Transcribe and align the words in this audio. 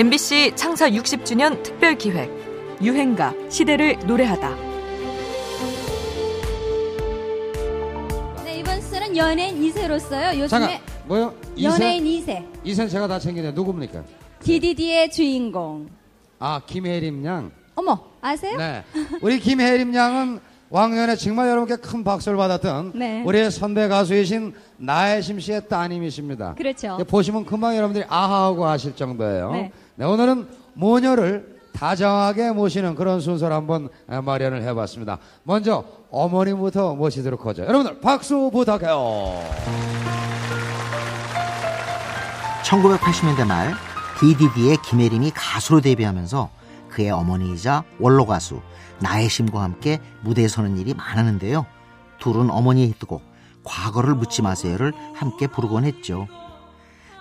MBC 0.00 0.52
창사 0.56 0.88
60주년 0.88 1.62
특별 1.62 1.94
기획 1.94 2.30
유행가 2.80 3.34
시대를 3.50 3.98
노래하다. 4.06 4.56
네, 8.42 8.60
이번 8.60 8.80
수는 8.80 9.14
연예인 9.14 9.60
2세로서요. 9.60 10.38
요즘에 10.38 10.48
잠깐 10.48 10.78
뭐요? 11.04 11.34
연예인 11.60 12.04
2세. 12.04 12.46
이선 12.64 12.88
제가 12.88 13.08
다 13.08 13.18
챙기네 13.18 13.52
누굽니까? 13.52 14.02
DDD의 14.42 15.10
주인공. 15.10 15.90
아 16.38 16.62
김혜림 16.64 17.22
양. 17.26 17.52
어머, 17.74 18.02
아세요? 18.22 18.56
네. 18.56 18.82
우리 19.20 19.38
김혜림 19.38 19.94
양은 19.94 20.40
왕년에 20.70 21.16
정말 21.16 21.48
여러분께 21.48 21.76
큰 21.76 22.04
박수를 22.04 22.38
받았던 22.38 22.92
네. 22.94 23.22
우리의 23.24 23.50
선배 23.50 23.88
가수이신 23.88 24.54
나혜심 24.76 25.40
씨의 25.40 25.68
따님이십니다. 25.68 26.54
그렇죠. 26.54 26.96
보시면 27.08 27.44
금방 27.44 27.76
여러분들이 27.76 28.04
아하하고 28.08 28.66
아실 28.66 28.94
정도예요. 28.94 29.50
네. 29.52 29.72
네, 29.96 30.04
오늘은 30.04 30.46
모녀를 30.74 31.58
다정하게 31.72 32.52
모시는 32.52 32.94
그런 32.94 33.20
순서를 33.20 33.54
한번 33.54 33.88
마련을 34.06 34.62
해봤습니다. 34.62 35.18
먼저 35.42 35.84
어머님부터 36.10 36.94
모시도록 36.94 37.46
하죠. 37.46 37.64
여러분들 37.64 38.00
박수 38.00 38.50
부탁해요. 38.52 39.42
1980년대 42.64 43.44
말 43.44 43.74
DDD의 44.20 44.76
김혜림이 44.84 45.32
가수로 45.34 45.80
데뷔하면서 45.80 46.59
그의 46.90 47.10
어머니이자 47.10 47.84
원로 47.98 48.26
가수 48.26 48.60
나혜심과 49.00 49.62
함께 49.62 50.00
무대에 50.22 50.48
서는 50.48 50.78
일이 50.78 50.94
많았는데요. 50.94 51.66
둘은 52.18 52.50
어머니의 52.50 52.88
히트곡 52.88 53.22
과거를 53.64 54.14
묻지 54.14 54.42
마세요를 54.42 54.92
함께 55.14 55.46
부르곤 55.46 55.84
했죠. 55.84 56.26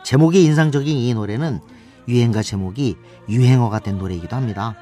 제목이 0.03 0.43
인상적인 0.43 0.97
이 0.97 1.13
노래는 1.13 1.61
유행가 2.07 2.41
제목이 2.41 2.97
유행어가 3.29 3.79
된 3.79 3.98
노래이기도 3.98 4.35
합니다. 4.35 4.76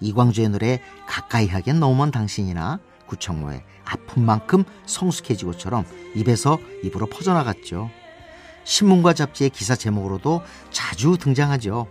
이광주의 0.00 0.48
노래 0.48 0.80
가까이 1.06 1.48
하기엔 1.48 1.80
너무 1.80 1.94
먼 1.96 2.10
당신이나 2.10 2.80
구청모의 3.06 3.62
아픈 3.84 4.24
만큼 4.24 4.64
성숙해지고처럼 4.86 5.84
입에서 6.14 6.58
입으로 6.82 7.06
퍼져나갔죠. 7.06 7.90
신문과 8.64 9.12
잡지의 9.12 9.50
기사 9.50 9.76
제목으로도 9.76 10.42
자주 10.70 11.16
등장하죠. 11.18 11.86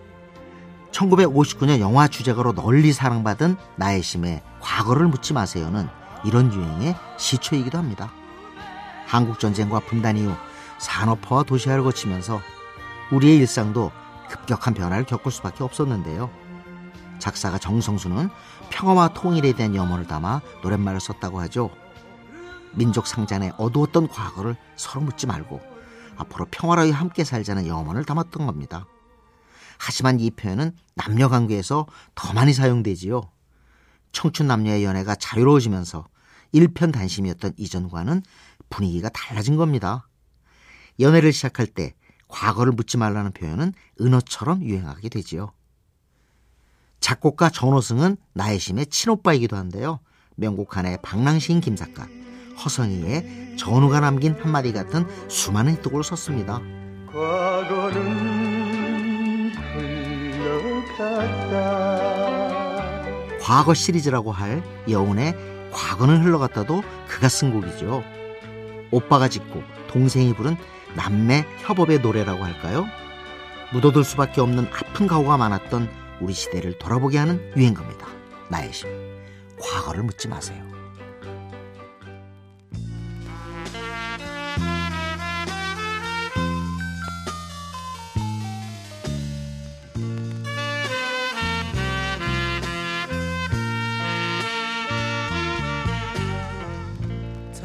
1959년 0.95 1.79
영화 1.79 2.07
주제가로 2.07 2.53
널리 2.53 2.93
사랑받은 2.93 3.57
나의 3.75 4.01
심의 4.01 4.41
과거를 4.61 5.07
묻지 5.07 5.33
마세요는 5.33 5.87
이런 6.23 6.53
유행의 6.53 6.95
시초이기도 7.17 7.77
합니다. 7.77 8.11
한국 9.05 9.39
전쟁과 9.39 9.81
분단 9.81 10.17
이후 10.17 10.33
산업화와 10.79 11.43
도시화를 11.43 11.83
거치면서 11.83 12.39
우리의 13.11 13.37
일상도 13.37 13.91
급격한 14.29 14.73
변화를 14.73 15.05
겪을 15.05 15.31
수밖에 15.31 15.63
없었는데요. 15.63 16.29
작사가 17.19 17.57
정성수는 17.57 18.29
평화와 18.69 19.09
통일에 19.09 19.53
대한 19.53 19.75
염원을 19.75 20.07
담아 20.07 20.41
노랫말을 20.63 20.99
썼다고 20.99 21.39
하죠. 21.41 21.69
민족 22.73 23.07
상잔의 23.07 23.53
어두웠던 23.57 24.07
과거를 24.07 24.55
서로 24.75 25.05
묻지 25.05 25.27
말고 25.27 25.61
앞으로 26.17 26.45
평화로이 26.49 26.91
함께 26.91 27.23
살자는 27.23 27.67
염원을 27.67 28.05
담았던 28.05 28.45
겁니다. 28.45 28.85
하지만 29.77 30.19
이 30.19 30.31
표현은 30.31 30.71
남녀 30.95 31.29
관계에서 31.29 31.85
더 32.15 32.33
많이 32.33 32.53
사용되지요. 32.53 33.21
청춘 34.11 34.47
남녀의 34.47 34.83
연애가 34.83 35.15
자유로워지면서 35.15 36.07
일편단심이었던 36.51 37.53
이전과는 37.57 38.23
분위기가 38.69 39.09
달라진 39.09 39.57
겁니다. 39.57 40.07
연애를 40.99 41.33
시작할 41.33 41.67
때 41.67 41.93
과거를 42.27 42.71
묻지 42.71 42.97
말라는 42.97 43.31
표현은 43.33 43.73
은어처럼 43.99 44.63
유행하게 44.63 45.09
되지요. 45.09 45.51
작곡가 46.99 47.49
전호승은 47.49 48.17
나혜심의 48.33 48.87
친오빠이기도 48.87 49.55
한데요. 49.55 49.99
명곡 50.35 50.77
한의 50.77 50.97
방랑시인 51.01 51.61
김작가, 51.61 52.07
허성이의 52.63 53.57
전우가 53.57 53.99
남긴 53.99 54.33
한마디 54.33 54.73
같은 54.73 55.05
수많은 55.29 55.73
히트곡을 55.73 56.03
썼습니다. 56.03 56.59
과거는 57.11 58.14
과거 63.41 63.73
시리즈라고 63.73 64.31
할 64.31 64.63
여운의 64.89 65.35
과거는 65.71 66.23
흘러갔다도 66.23 66.83
그가 67.07 67.29
쓴 67.29 67.51
곡이죠. 67.51 68.03
오빠가 68.91 69.27
짓고 69.27 69.61
동생이 69.87 70.33
부른 70.33 70.55
남매 70.95 71.45
협업의 71.59 71.99
노래라고 71.99 72.43
할까요? 72.43 72.85
묻어둘 73.73 74.03
수밖에 74.03 74.41
없는 74.41 74.67
아픈 74.73 75.07
가오가 75.07 75.37
많았던 75.37 75.89
우리 76.21 76.33
시대를 76.33 76.77
돌아보게 76.77 77.17
하는 77.17 77.51
유행가입니다. 77.55 78.07
나의 78.49 78.71
심. 78.71 78.89
과거를 79.59 80.03
묻지 80.03 80.27
마세요. 80.27 80.63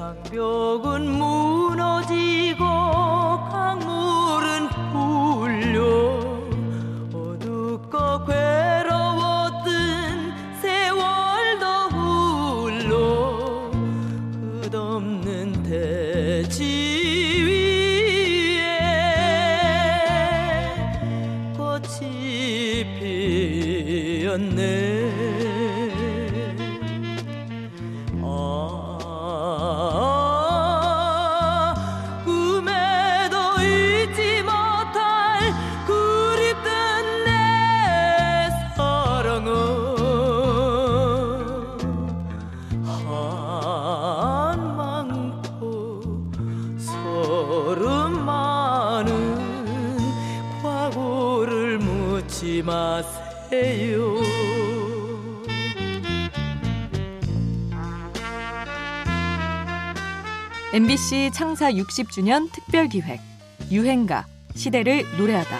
장벽은 0.00 1.04
무너지고 1.18 2.64
강물은 3.50 4.70
불려. 4.92 5.84
어둡고 7.12 8.24
괴로웠던 8.24 9.68
세월도 10.62 11.66
흘러. 11.92 13.70
끝없는 14.62 15.62
대지 15.64 16.64
위에 18.56 18.64
꽃이 21.58 22.00
피었네. 24.22 24.60
아, 28.22 28.59
마세요 53.00 54.14
MBC 60.72 61.30
창사 61.32 61.72
60주년 61.72 62.52
특별 62.52 62.88
기획 62.88 63.18
유행가 63.72 64.24
시대를 64.54 65.04
노래하다. 65.18 65.56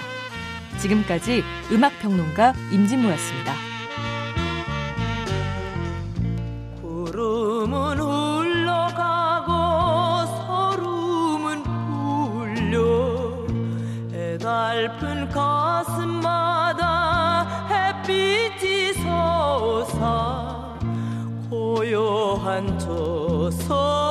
지금까지 0.78 1.42
음악 1.72 1.98
평론가 1.98 2.54
임진모였습니다. 2.70 3.54
구름은 6.80 7.98
흘러가고 7.98 9.50
소름은 10.76 11.64
불려 11.64 13.46
애달픈 14.14 15.28
가 15.30 15.49
고요한 22.60 22.78
저 22.78 24.09